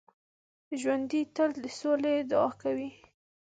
ژوندي 0.79 1.21
تل 1.35 1.49
د 1.63 1.65
سولې 1.79 2.15
دعا 2.31 2.49
کوي 2.61 2.89